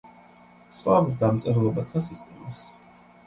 სლავურ 0.77 1.11
დამწერლობათა 1.25 2.03
სისტემას. 2.07 2.65